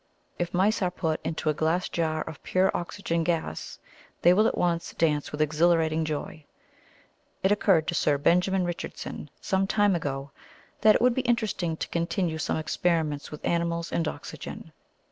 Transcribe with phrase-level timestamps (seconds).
[0.39, 3.77] If mice are put into a glass jar of pure oxygen gas,
[4.23, 6.45] they will at once dance with exhilarating joy.
[7.43, 10.31] It occurred to Sir Benjamin Richardson, some time ago,
[10.81, 14.71] that it would be interesting to continue some experiments with animals and oxygen.